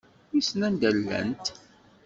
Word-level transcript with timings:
Wissen 0.31 0.61
anda 0.67 0.89
llant. 0.97 1.41